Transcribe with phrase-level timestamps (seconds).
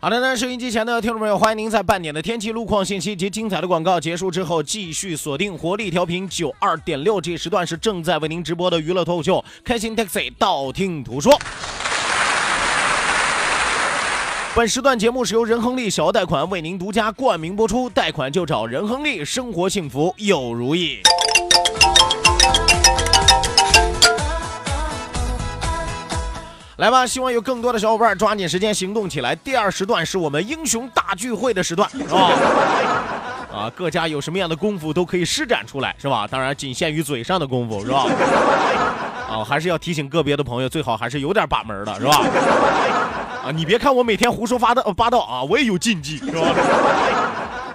[0.00, 7.20] 好的呢，收音机前的听众朋友，欢迎您在半点的天气、路况信息及精彩的广告结束之后，继续锁定活力调频九二点六。
[7.20, 11.36] 这时段是正在为您直播的娱乐脱口秀《开心 Taxi》，道听途说。
[14.54, 21.00] 本时段节目是由仁亨利小额贷款为您独家冠名播出，贷款就找仁亨利，生活幸福又如意。
[26.78, 29.34] 来吧，希望有更多的小伙伴抓紧时间行动起来。
[29.34, 32.30] 第二时段是我们英雄大聚会的时段，是 吧？
[33.52, 36.24] 啊，各家有什么样的功夫都可以施展出来，是吧？
[36.30, 38.06] 当然仅限于嘴上的功夫，是吧？
[39.28, 42.22] 啊， 还是要提醒个别的朋友，最好还是有点把门的，是吧？
[43.44, 46.46] 啊，你别看我每天胡说八道八道啊，我也有禁忌，是吧？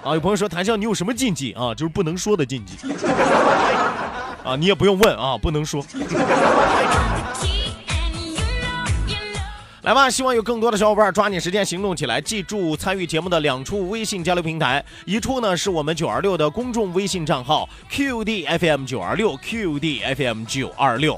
[0.02, 1.74] 啊，有朋友说谭笑，你有什么禁忌啊？
[1.74, 2.78] 就是不能说的禁忌。
[4.42, 5.84] 啊，你也不用问啊，不能说。
[9.84, 12.18] 来吧，希望有更多的小伙伴抓紧时间行动起来。
[12.18, 21.14] 记住参与节目的两处微信交流平台，一处呢是我们九二六的公众微信账号 QDFM 九二六 QDFM 九二六。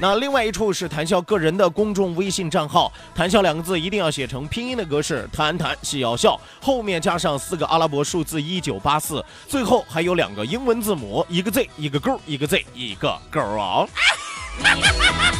[0.00, 13.86] 那另外一处是谈笑个人的公众微信账号，谈笑两个字一定要写成拼音的格式，谈谈戏要笑，后面加上四个阿拉伯数字一九八四，最后还有两个英文字母，一个 Z 一个勾，一个 Z 一个勾啊。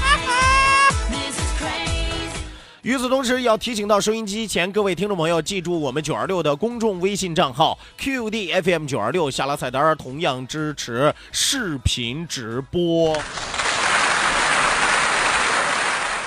[2.86, 13.18] 与此同时，要提醒到收音机前各位听众朋友，记住我们九二六的公众微信账号 QDFM 九二六，下拉菜单同样支持视频直播。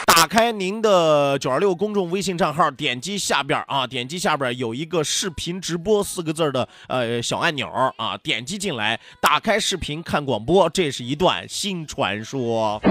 [0.07, 12.81] 打开您的九二六公众微信账号，点击下边啊，点击下边有一个视频直播四个字的呃小按钮啊，点击进来，打开视频看广播，这是一段新传说。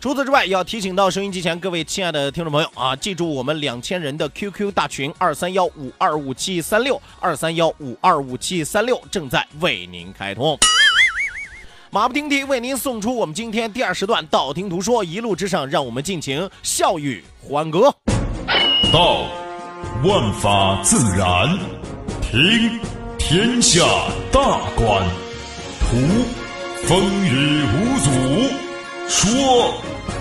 [0.00, 10.58] 除此之外，要提醒到收音机前各位亲爱的听众朋友啊，记住我们两千人的 QQ 大群二三幺五二五七三六二三幺五二五七三六正在为您开通。
[11.90, 17.94] 马不停蹄为您送出我们今天第二时段道听途说，一路之上，让我们尽情笑语欢歌。
[18.90, 19.26] 道，
[20.02, 21.58] 万法自然；
[22.22, 22.80] 听，
[23.18, 23.84] 天下
[24.32, 25.04] 大观；
[25.78, 25.98] 图，
[26.86, 28.10] 风雨无阻；
[29.06, 29.74] 说，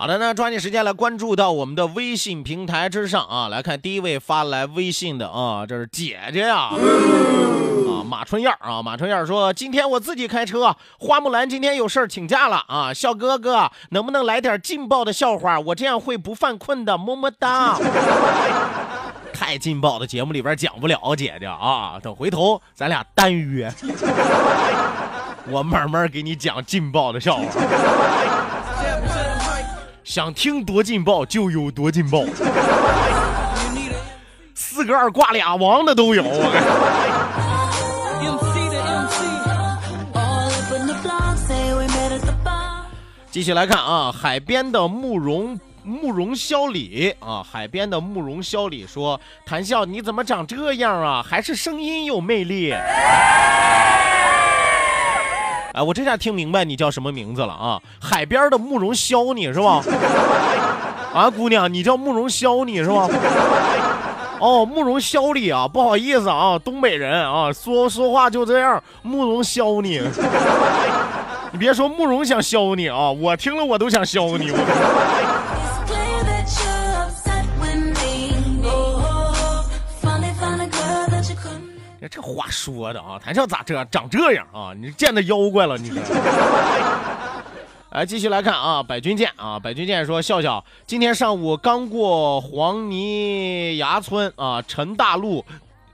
[0.00, 15.58] 好的，那抓紧时间来关注到我们的微信平台之上啊，来看第一位发来微信的啊，这是姐姐呀，啊，马春燕啊，马春燕说，今天我自己开车，花木兰今天有事儿请假了啊，笑哥哥能不能来点劲爆的笑话？
[15.58, 17.76] 我这样会不犯困的，么么哒。
[19.34, 23.68] 太劲爆的节目里边讲不了，姐姐啊，等回头咱俩单约，
[25.50, 27.44] 我慢慢给你讲劲爆的笑话。
[30.08, 32.24] 想听多劲爆就有多劲爆，
[34.54, 36.24] 四个二挂俩王的都有。
[43.30, 51.22] 继续来看啊，海边的慕容慕容萧里啊，海边的慕容萧里说：“谭笑，你怎么长这样啊？
[51.22, 52.72] 还是声音有魅力。”，
[55.72, 57.80] 哎我这下听明白你叫什么名字了啊？
[58.00, 59.82] 海边的慕容削你是吧？
[61.12, 63.08] 啊，姑娘，你叫慕容削你是吧？
[64.40, 70.00] 哦，慕容削你啊，不好意思啊，东北人啊，说说话就这样，慕容削你。
[71.50, 74.50] 你别说慕容想削你啊，我听了我都想削你。
[74.50, 74.58] 我
[82.08, 84.72] 这话说的啊，谈笑咋这长这样啊？
[84.76, 86.02] 你见到妖怪了你说？
[87.90, 95.44] 来， 继续来看啊，百军舰啊，百军舰说，笑笑，今天上午刚过黄泥崖村啊，陈大路。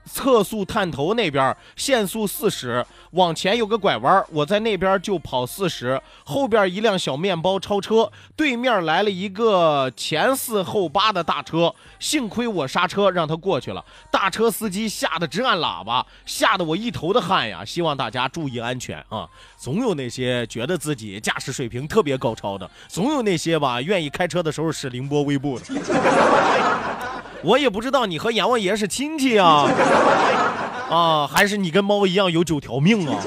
[0.05, 17.65] 测速探头那边限速四十，往前有个拐弯，我在那边就跑四十，后边一辆小面包超车，对面来了一个前四后八的大车，幸亏我刹车让他过去了，大车司机吓得直按喇叭，吓得我一头的汗呀！
[17.65, 19.27] 希望大家注意安全啊！
[19.57, 25.65] 总有那些觉得自己驾驶水平特别高超的，总有那些吧愿意开车的时候使凌波微步的。
[27.45, 29.69] 我也不知道你和阎王爷是亲戚啊，
[30.89, 33.21] 啊，还是你跟猫一样有九条命啊？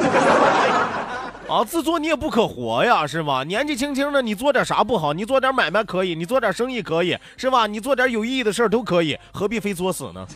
[1.49, 3.45] 啊，自作孽不可活呀，是吧？
[3.45, 5.13] 年纪轻轻的，你做点啥不好？
[5.13, 7.69] 你做点买卖可以，你做点生意可以，是吧？
[7.69, 10.27] 你做点有意义的事儿都可以，何必非作死呢？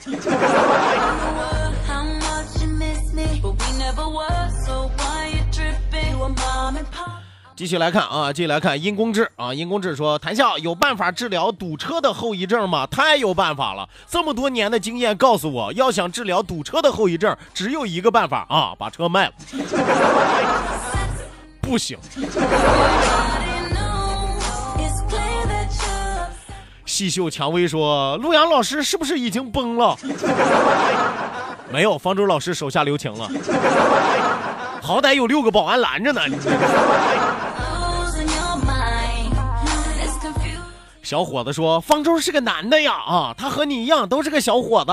[7.63, 12.85] 继续来看啊，继续来看殷公志啊，殷公志说：“谈笑有办法治疗堵车的后遗症吗？
[12.89, 13.89] 太有办法了！
[14.09, 19.33] 这么多年的经验告诉我，要想治疗堵车的后遗症，只有一个办法啊，把车卖了。
[21.61, 21.97] 不行，
[26.85, 29.97] 细嗅蔷薇说：“陆阳老师是不是已经崩了？”
[31.71, 33.31] 没有，方舟老师手下留情了。
[34.83, 36.23] 好歹有六个保安拦着呢。
[36.27, 36.35] 你
[41.13, 44.91] 小伙子说：“方舟是个男的呀，啊，他和你一样都是个小伙子。”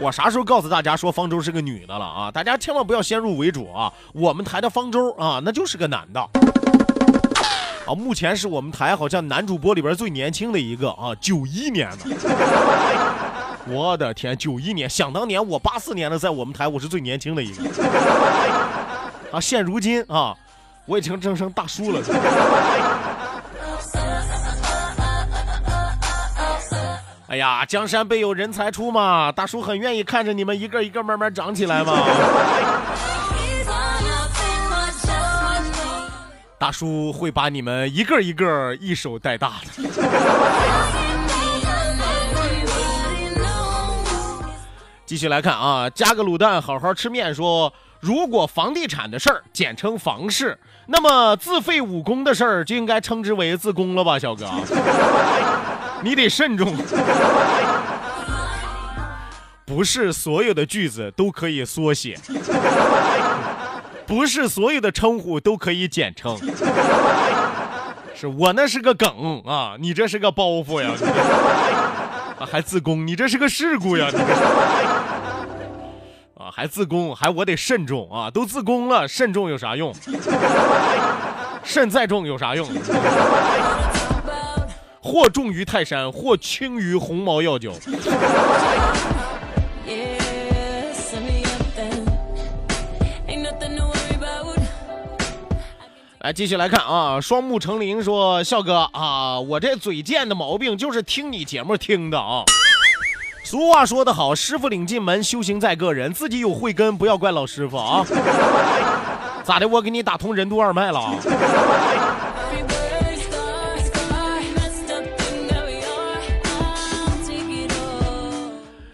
[0.00, 2.28] 我啥时候告诉大家说方舟是个女的了啊？
[2.28, 3.92] 大家千万不要先入为主啊！
[4.12, 6.20] 我们台的方舟啊，那就是个男的。
[6.20, 11.98] 啊，目前是我们台好像男主播里边最年轻的一个啊，九一年的。
[13.68, 17.62] 我的天，九一年，想当年我八四年的，在我们台我是最年轻的一个。
[19.30, 20.34] 啊，现如今啊，
[20.86, 22.00] 我已经升成大叔了。
[27.28, 31.92] 哎呀，江山辈有人才出嘛，大叔很愿意看着你们一个一个慢慢长起来嘛。
[36.58, 39.90] 大叔会把你们一个一个一手带大的。
[45.04, 47.70] 继续来看啊，加个卤蛋，好好吃面说，
[48.00, 50.58] 如果房地产的事儿简称房事，
[50.90, 54.46] 那么自废武功的事儿就应该称之为自宫了吧，小哥？
[56.02, 56.74] 你得慎重。
[59.66, 62.18] 不是所有的句子都可以缩写，
[64.06, 66.38] 不是所有的称呼都可以简称。
[68.14, 71.12] 是我那是个梗啊，你这是个包袱呀，你这
[72.42, 74.24] 啊还自宫，你这是个事故呀，你这是
[76.48, 79.94] 啊还自宫，还我得慎重啊，都自宫了，慎重有啥用？
[81.62, 82.66] 慎再重有啥用？
[85.02, 87.74] 或重于泰山，或轻于鸿毛药酒。
[96.20, 102.42] 来，继续来看啊，双目成林说：“笑哥啊，我这嘴贱的毛病就是听你节目听的啊。
[103.48, 108.04] 俗话说得好，师傅领进门，修行在个人，自己有慧根，不要怪老师傅啊。
[109.42, 109.66] 咋的？
[109.66, 111.14] 我给你打通任督二脉了啊.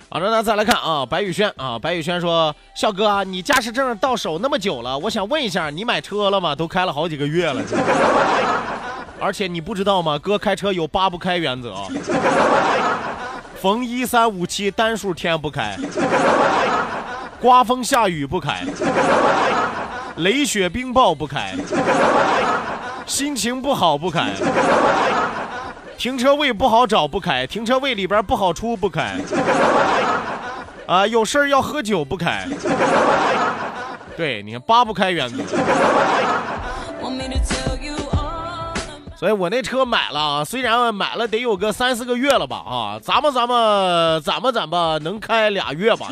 [0.08, 6.54] 好的，那再来看啊，白宇轩啊，白宇轩说：笑哥啊，你驾驶证到手那么久了，我想问一下，你买车了吗？
[6.54, 7.60] 都开了好几个月了。
[9.18, 10.16] 而且你不知道吗？
[10.16, 11.74] 哥开车有八不开原则，
[13.64, 15.74] 逢一三五七单数天不开，
[17.40, 18.62] 刮风下雨不开，
[20.16, 21.54] 雷雪冰雹不开，
[23.06, 24.32] 心情不好不开。
[25.96, 29.16] 停车位不好找不开，停车位里边不好出不开，
[30.86, 32.46] 啊，有事儿要喝酒不开。
[34.14, 35.42] 对，你看八不开原则，
[39.32, 46.08] 我那车买了，虽然买了得有个三四个月了吧啊，咱们咱们咱们咱吧能开俩月吧。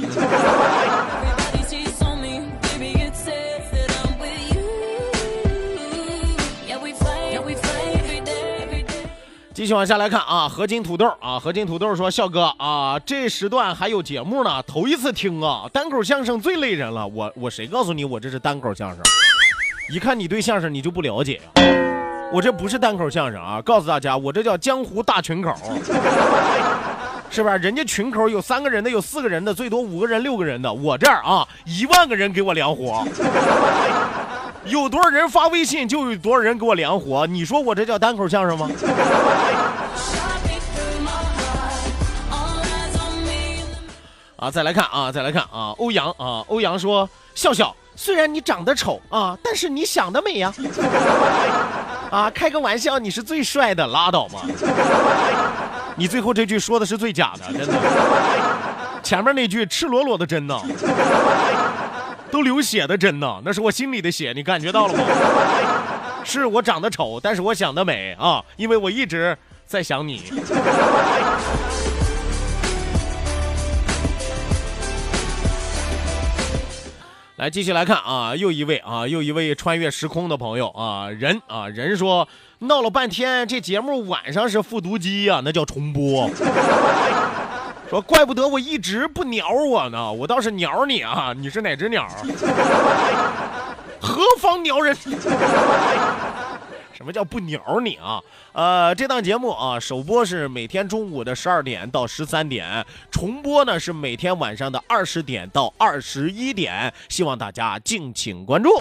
[9.54, 19.00] 继续往下来看啊，合金土豆啊，合金土豆说，笑哥啊，这时段还有节目呢，头一次听啊，单口相声最累人了，我我谁告诉你我这是单口相声，
[19.90, 21.40] 一看你对相声你就不了解。
[22.32, 25.54] 我这不是单口相声啊，告诉大家，我这叫江湖大群口，
[27.30, 27.54] 是吧？
[27.58, 33.06] 人家群口有三个人的，有四个人的，最多五个人、六个人的，我这儿啊，一万个人给我量活。
[34.64, 37.26] ”有多少人发微信，就有多少人给我量活。
[37.26, 38.70] 你说我这叫单口相声吗？
[44.36, 51.81] 啊，再来看啊，再来看啊，欧阳啊，欧阳说：笑笑，虽然你长得丑啊，但是你想得美呀、啊。
[52.34, 54.42] 开个玩笑，你是最帅的，拉倒吧。
[55.96, 57.74] 你最后这句说的是最假的，真的。
[59.02, 60.60] 前面那句赤裸裸的真呢。
[62.30, 65.04] 都流血的真呢，那是我心里的血，你感觉到了吗？
[66.24, 70.32] 是我长得丑，但是我想得美啊，因为我一直在想你。
[77.42, 82.28] 来，继续来看啊，又一位啊，又一位穿越时空的朋友啊，人啊，人说
[82.60, 86.30] 闹了半天，这节目晚上是复读机呀、那叫重播。
[87.90, 91.34] 说怪不得我一直不鸟我呢，我倒是鸟你啊！
[91.36, 92.06] 你是哪只鸟？
[94.00, 94.96] 何方鸟人？
[97.02, 98.22] 什么叫不鸟你啊？
[98.52, 108.80] 呃，这档节目啊，首播是每天中午的十二点到十三点，重播呢是每天晚上的二十点到二十一点，希望大家敬请关注。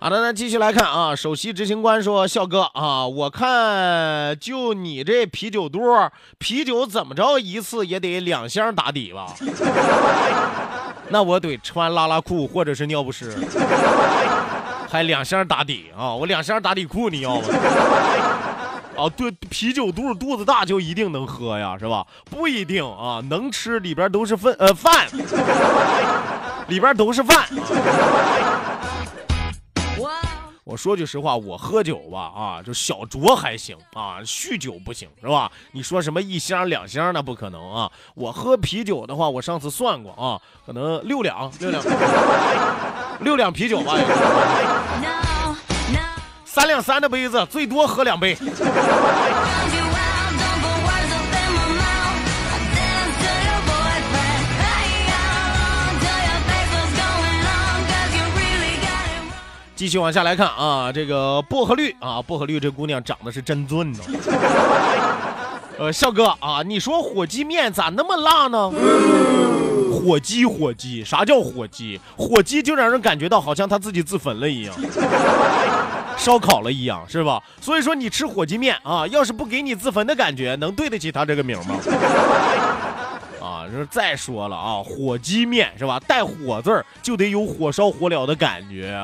[0.00, 1.14] 好的，那继续来看啊。
[1.14, 5.78] 首席执行官说：“笑哥啊，我看就你这啤酒肚，
[6.38, 9.36] 啤酒怎么着一次也得两箱打底吧？
[11.10, 13.36] 那我得穿拉拉裤或者是尿不湿，
[14.88, 16.14] 还两箱打底啊！
[16.14, 17.42] 我两箱打底裤你要吗？
[18.96, 22.06] 哦，对，啤酒肚肚子大就一定能喝呀，是吧？
[22.28, 25.06] 不一定啊，能吃里边都是饭呃饭，
[26.68, 27.38] 里边都是饭。
[27.38, 27.46] 啊”
[30.70, 35.50] 我说句实话，我喝酒吧啊，就小酌还行啊，酗酒不行是吧？
[35.72, 37.90] 你说什么一箱两箱那不可能啊！
[38.14, 41.82] 我喝啤酒的话，我上次算过啊，可能六两六两
[43.18, 43.96] 六两啤酒吧，
[46.44, 48.38] 三两三的杯子，最多喝两杯。
[59.80, 63.98] 继续往下来看啊，这个薄荷绿啊，薄荷绿这姑娘长得是真俊呢。
[65.78, 68.70] 呃，笑哥啊，你说火鸡面咋那么辣呢？
[69.90, 71.98] 火鸡，火鸡，啥叫火鸡？
[72.14, 74.76] 火鸡就让人感觉到好像他自己自焚了一样，
[76.14, 77.42] 烧烤了一样，是吧？
[77.58, 81.76] 所以说你吃火鸡面啊，要是不给你自焚的感觉，能对得起他这个名吗？
[83.40, 85.98] 啊，这再说了啊，火鸡面是吧？
[86.06, 89.02] 带火字儿就得有火烧火燎的感觉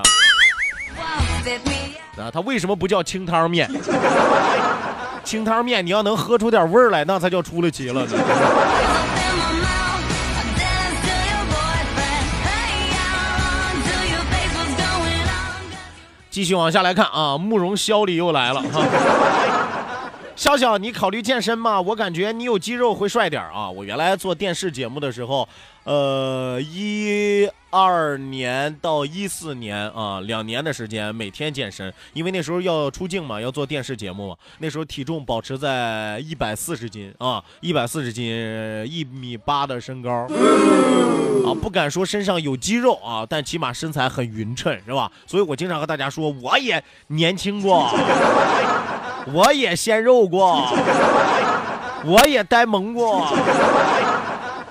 [0.95, 2.31] 啊。
[2.33, 3.71] 他，为什么不叫清汤面？
[5.23, 8.07] 清汤面你要能喝出点味儿来，那才叫出了奇了。
[16.31, 18.85] 继续往下来看啊，慕容潇里又来了哈。
[20.37, 21.81] 笑笑，你考虑健身吗？
[21.81, 23.71] 我感觉你有肌肉会帅点啊。
[23.71, 25.49] 我原来做电视节目的时候，
[25.85, 34.37] 呃，一二年到一四年啊，两年的时间每天健身，因为那时候要出镜嘛，要做电视节目嘛。
[34.59, 38.25] 那时候体重保持在一百四十斤啊，一百四十斤，
[38.87, 40.11] 一米八的身高
[41.45, 45.11] 啊，不敢说身上有肌肉啊，但起码身材很匀称，是吧？
[45.27, 47.91] 所以我经常和大家说，我也年轻过。
[49.33, 50.65] 我也鲜肉过，
[52.05, 53.27] 我也呆萌过，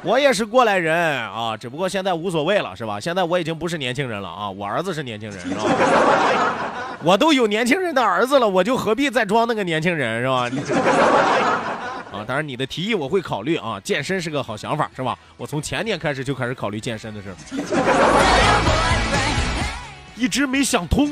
[0.06, 3.00] 我也是过来人啊，只不过现在无所谓了，是吧？
[3.00, 5.64] 现在我已经不是年轻人了啊，我儿子是年轻人，是吧？
[7.04, 10.48] 我都有年轻人的儿子了，我就何必再装那个年轻人，是吧？
[12.14, 15.18] 啊，当然你的提议我会考虑啊，健身是个好想法，是吧？
[15.38, 17.36] 我从前年开始就开始考虑健身的事儿，
[20.16, 21.12] 一直没想通。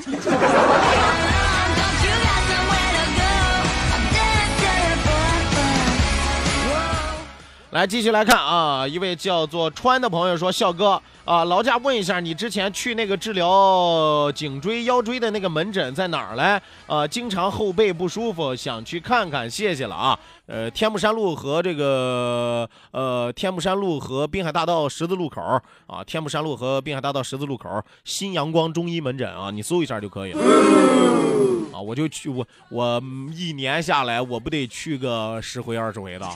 [7.73, 16.61] 来，继续来看啊，一位叫做川的朋友说：“笑哥啊，劳驾问一下，你之前去那个治疗颈椎、腰椎的那个门诊在哪儿嘞？
[16.85, 20.19] 啊，经常后背不舒服，想去看看，谢谢了啊。
[20.45, 25.41] 呃，天目山路和这个呃天目山路和滨海大道十字路口
[25.87, 30.41] 啊，天目山路和滨海大道十字路口新阳光中医门诊啊，你搜一下就可以了。
[31.73, 33.01] 啊，我就去我我
[33.33, 36.27] 一年下来，我不得去个十回二十回的。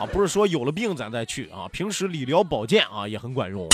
[0.00, 3.68] 啊，不是说有了病咱再去啊，平时理疗保健啊也很管用。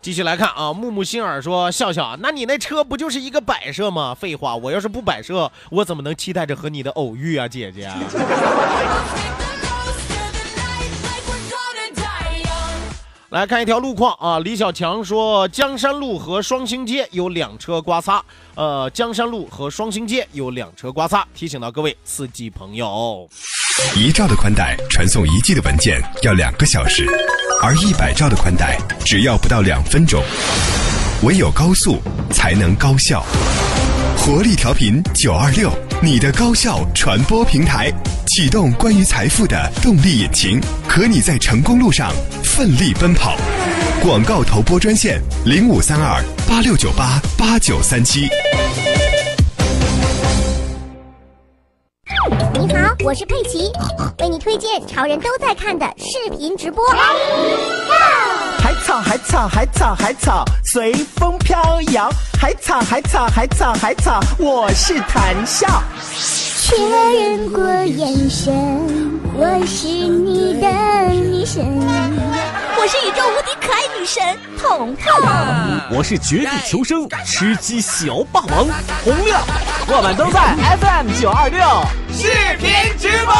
[0.00, 4.14] 继续来看啊，木木心儿说：“笑笑，那你那车不就是一个摆设吗？
[4.14, 7.90] 废话，我要是不摆设，我怎么能期待着和你的偶遇啊，姐姐？”
[13.30, 23.28] 来看一条路况啊，李小强说：“江山路和双星街有两车刮擦，呃，江山路和双星街有两车刮擦，提醒到各位司机朋友。”
[23.94, 27.06] 一兆的宽带传送一 G 的文件要两个小时，
[27.62, 30.22] 而一百兆的宽带只要不到两分钟。
[31.22, 31.98] 唯有高速
[32.30, 33.22] 才能高效。
[34.18, 35.70] 活力调频九二六，
[36.02, 37.90] 你的高效传播平台，
[38.26, 43.36] 启动关于财富的动力引擎，和你在成功路上奋力奔跑。
[44.02, 48.28] 广告投播专线零五三二八六九八八九三七。
[52.52, 53.70] 你好，我是佩奇，
[54.18, 56.84] 为你推荐潮人都在看的视频直播。
[58.58, 65.66] 海草海草海草海草随风飘摇，海草海草海草海草，我是谈笑。
[66.62, 68.54] 确认过眼神，
[69.34, 70.68] 我是你的
[71.10, 71.64] 女神。
[72.80, 74.22] 我是宇宙无敌可爱女神
[74.56, 75.12] 彤彤，
[75.90, 78.68] 我是绝地求生吃鸡小霸王
[79.02, 79.42] 洪亮，
[79.88, 81.60] 我们都在 FM 九二六
[82.16, 83.34] 视频直播，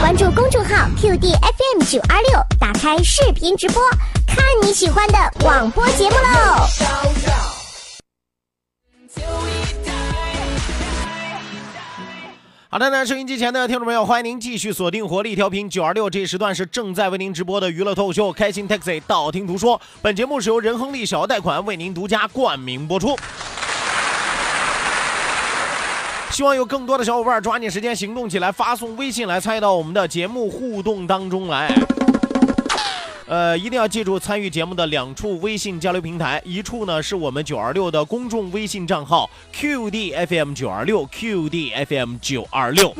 [0.00, 3.80] 关注公众号 QD FM 九二六，打开视频直播，
[4.26, 7.51] 看你喜欢的广播节目喽。
[12.68, 19.78] 好的呢，收音机前的听众朋友，欢迎您继续锁定活力调频九二六，这一时段是正在为您直播的娱乐脱口秀《开心 Taxi》，道听途说。
[20.00, 23.14] 本节目是由仁亨利小额贷款为您独家冠名播出。
[26.30, 31.70] 希望有更多的小伙伴抓紧时间行动起来，发送微信来参与到我们的节目互动当中来。
[33.32, 42.90] 呃，一定要记住参与节目的两处微信交流平台，一处呢是我们九二六的公众微信账号 QDFM 九二六 QDFM 九二六，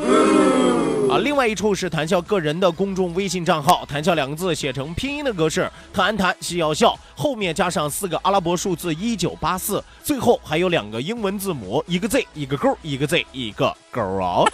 [1.10, 14.44] 啊，另外一处是谈笑个人的公众微信账号，谈笑两个字写成拼音的格式，谈谈笑要笑，后面加上四个阿拉伯数字一九八四，最后还有两个英文字母，一个 Z 一个勾，一个 Z 一个勾啊。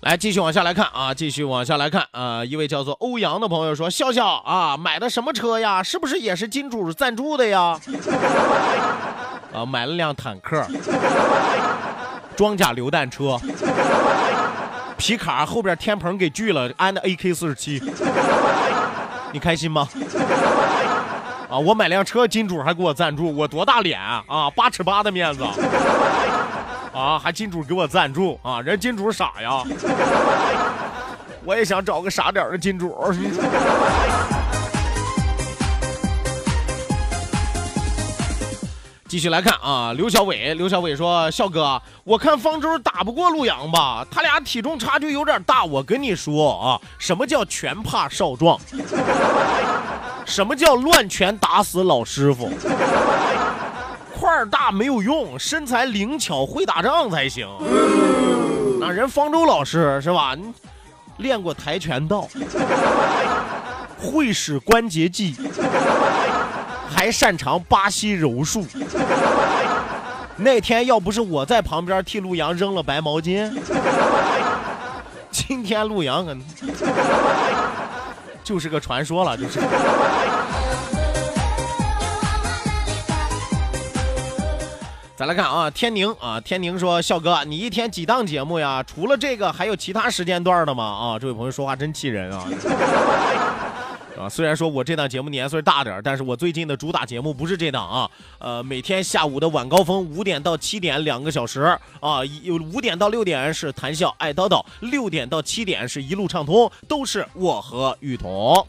[0.00, 2.42] 来，继续往下来看啊，继续往下来看啊。
[2.42, 5.82] 一位叫做欧阳的朋友说：“笑笑啊，买的什么车呀？
[5.82, 7.78] 是不是也是金主赞助的呀？”
[9.52, 10.66] 啊，买了辆坦克，
[12.34, 13.38] 装甲榴弹车，
[14.96, 17.82] 皮卡后边天棚给锯了，安的 AK 四十七，
[19.32, 19.86] 你开心吗？
[21.50, 24.48] 啊，我买辆车，金主还给我赞助，我多大脸啊？
[24.56, 25.44] 八尺八的面子。
[26.92, 28.60] 啊，还金主给我赞助啊！
[28.60, 29.62] 人金主傻呀，
[31.44, 32.94] 我也想找个傻点的金主。
[39.06, 44.06] 继续来看啊，刘小伟，刘小伟说：“笑哥，我看方舟打不过陆阳吧？
[44.10, 45.64] 他俩体重差距有点大。
[45.64, 48.58] 我跟你说啊，什么叫拳怕少壮？
[50.26, 52.50] 什么叫乱拳打死老师傅？”
[54.48, 57.48] 大没有用，身材灵巧会打仗才行。
[58.80, 60.36] 那人方舟老师是吧？
[61.18, 62.26] 练过跆拳道，
[63.98, 65.36] 会使关节技，
[66.88, 68.64] 还擅长巴西柔术。
[70.36, 73.52] 那天要不是我在旁边替陆阳扔了白毛巾，
[75.30, 76.42] 今天陆阳可能
[78.42, 79.60] 就是个传说了，就是。
[85.20, 88.82] 再来看啊，天宁啊，天宁说：“笑哥，你一天几档节目呀？
[88.82, 92.48] 除了这个，还有其他时间段的吗？”啊，这位朋友说话真气人啊！
[94.18, 98.10] 啊，虽然说我这档节目年岁大点但是我最近的主打节目不是这档啊。
[98.38, 101.60] 呃，每天下午的晚高峰五点到七点两个小时
[102.00, 108.66] 啊，有五点到六点是谈笑爱叨叨，六点到七点是一路畅通，都是我和雨桐。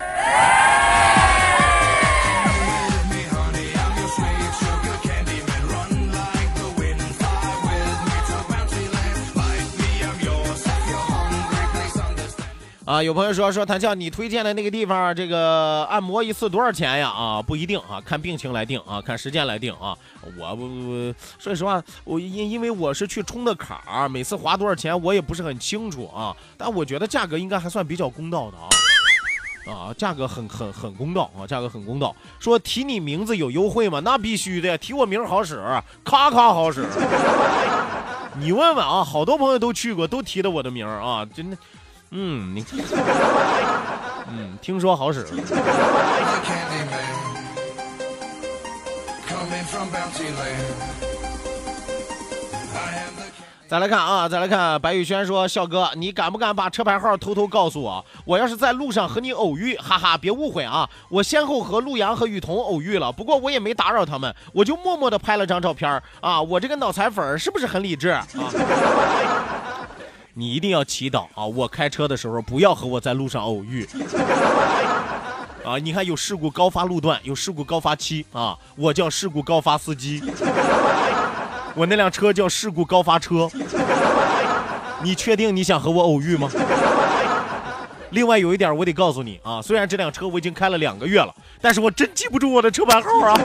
[12.92, 17.08] 啊，有朋友说说谭笑，你推荐的那个地方，这个按摩一次多少钱呀？
[17.08, 19.98] 啊，不一定啊，看病情来定啊，看时间来定啊。
[20.38, 26.36] 我不不，说实话，我因因为我是去充的卡，每次花多少钱我也不是很清楚啊。
[26.58, 28.68] 但我觉得价格应该还算比较公道的啊。
[29.74, 32.14] 啊，价格很很很公道啊，价格很公道。
[32.42, 34.02] 说提你名字有优惠吗？
[34.04, 35.64] 那必须的，提我名好使，
[36.04, 36.86] 咔咔好使。
[38.38, 41.56] 你问问啊，好多朋友都去过，都提的我的名啊，真的。
[42.14, 42.66] 嗯，你，
[44.28, 45.26] 嗯，听说好使。
[53.70, 58.06] 再来看啊，再来看，白宇轩说：“笑哥，你敢不敢把车牌号偷偷告诉我？
[58.26, 60.90] 我要是在路上和你偶遇，哈哈，别误会啊！
[61.08, 66.42] 我先后和陆阳和雨桐偶遇了，不过我也没打扰他们，我就默默的拍了张照片啊！
[66.42, 68.28] 我这个脑残粉是不是很理智啊？”
[70.34, 71.46] 你一定要祈祷啊！
[71.46, 73.86] 我开车的时候不要和我在路上偶遇
[75.66, 75.78] 啊！
[75.82, 78.58] 你看有事故高发路段，有事故高发期啊！
[78.78, 80.24] 我叫事故高发司机，
[81.76, 83.50] 我那辆车叫事故高发车。
[85.04, 86.50] 你确定你想和我偶遇吗？
[88.12, 93.38] 另外有一点我得告诉你啊，虽然这辆车我已经开了两个月了，但是我真记不住我的车牌号啊。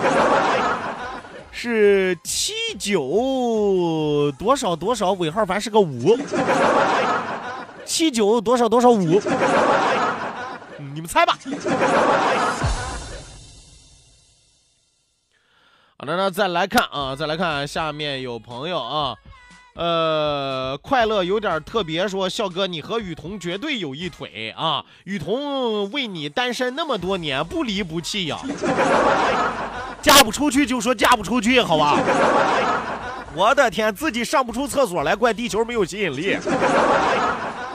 [1.58, 6.14] 是七九多少多少尾号，反是个五。
[7.86, 9.18] 七九多少多少五，
[10.92, 11.38] 你们猜吧。
[15.96, 19.16] 好的，那再来看啊，再来看下面有朋友啊，
[19.76, 24.84] 呃，快乐有点特别，说笑哥，你和雨桐绝对有一腿啊！
[25.04, 28.38] 雨桐为你单身那么多年，不离不弃呀。
[30.06, 31.98] 嫁不出去就说嫁不出去，好吧？
[33.34, 36.38] 我的天，自己上不出厕所来，怪地球没有吸引力。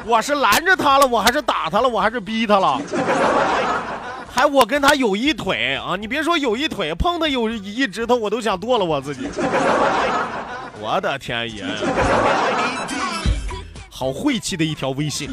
[0.06, 2.80] 我是拦着他了，我还是打他了，我还是逼他了？
[4.34, 5.98] 还我跟他有一腿啊！
[6.00, 9.28] 你别说有一腿，碰他有一指头，我都想剁了我自己。
[10.80, 11.66] 我的天爷！
[13.90, 15.30] 好晦气的一条微信。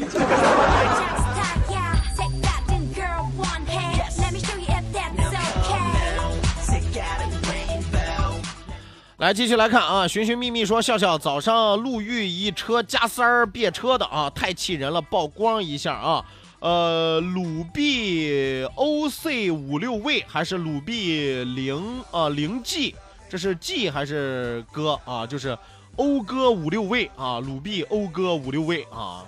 [9.19, 16.25] 来继续来看啊，寻寻觅觅说笑笑早上路遇一车加塞儿别车的啊，太气人了，曝光一下啊，
[16.59, 22.95] 呃，鲁 B O C 五六位还是鲁 B 零啊零 G，
[23.27, 25.27] 这是 G 还是哥啊？
[25.27, 25.57] 就是
[25.97, 29.25] 欧哥五六位啊，鲁 B 欧哥五六位啊，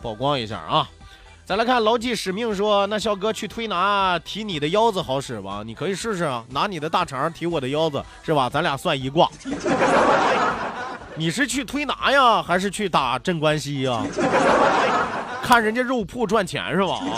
[0.00, 0.88] 曝光一下啊。
[1.46, 5.62] 再来看牢记使命，说那肖哥去推拿提你的腰子好使吧？
[5.64, 8.50] 你可以试试啊，拿你的大肠提我的腰子，是吧？
[8.50, 9.30] 咱俩算一卦。
[11.14, 14.02] 你是去推拿呀，还是去打镇关西呀？
[15.40, 16.98] 看人家肉铺赚钱是吧？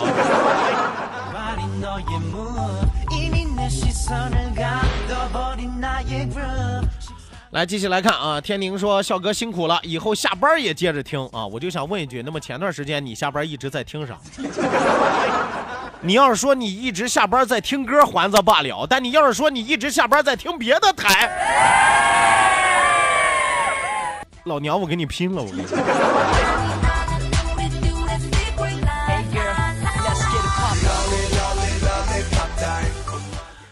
[7.51, 8.39] 来，继续来看啊！
[8.39, 14.19] 天宁说：“笑哥辛苦了，以后下班也接着听啊！”我就想问一句，那么前段时间你下班一直在听啥？
[16.03, 21.31] 你要是说你一直下班在听歌，还则罢了；但你要是说你一直下班在听别的台，
[24.45, 25.43] 老娘我跟你拼了！
[25.43, 25.63] 我跟你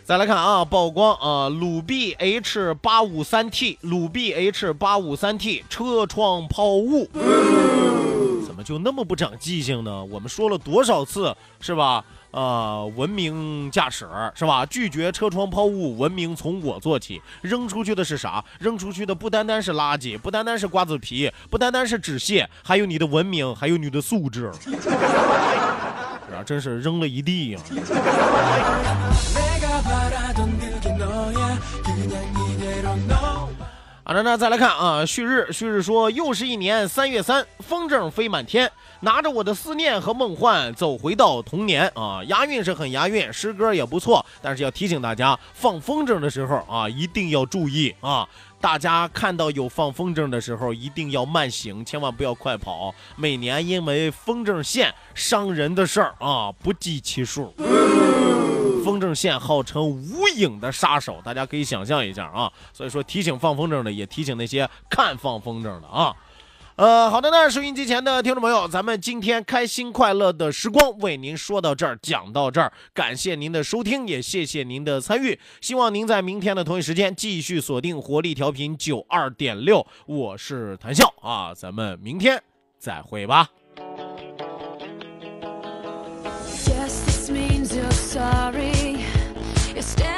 [0.07, 7.11] 再来看啊，曝光啊，鲁 B H 八五三 T，鲁 B H 八五三 T 车窗抛物，
[8.47, 10.05] 怎么就那么不长记性呢？
[10.05, 12.05] 我们说了多少次是吧？
[12.31, 14.65] 啊，文明驾驶是吧？
[14.67, 17.21] 拒绝车窗抛物，文明从我做起。
[17.43, 18.45] 扔出去的是啥？
[18.61, 24.53] 扔出去的不单单是垃圾，不单单是瓜子皮，不单单是纸屑，还有你的文明，还有你的素质。
[26.31, 27.61] 啊，真是扔了一地呀！
[34.15, 48.29] 的，那再来看啊，旭日，旭日说，又是一年三月三，风筝飞满天，拿着我的思念和梦幻，走回到童年啊，押韵是很押韵，诗歌也不错，但是要提醒大家，放风筝的时候啊，一定要注意啊。
[48.61, 52.95] 大家看到有放风筝的时候，一定要慢行，千万不要快跑。
[53.17, 57.53] 每年因为风筝线伤人的事儿啊，不计其数。
[58.87, 62.53] 风筝线号称无影的杀手，大家可以想象一下啊。
[62.73, 66.15] 所以说，提醒放风筝的，也提醒那些看放风筝的啊。
[66.77, 75.37] 呃，好的呢，收音机前的听众朋友，咱们今天开心快乐的时光为您说到这儿，讲到这儿，感谢您的收听，也谢谢您的参与。
[75.61, 82.41] 希望您在明天的同一时间继续锁定活力调频九二点六，我是谭笑啊，咱们明天
[82.79, 83.49] 再会吧。
[88.17, 88.76] sorry.
[89.87, 90.16] Stand.